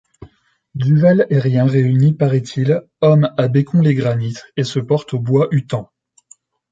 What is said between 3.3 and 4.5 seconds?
à Bécon-les-Granits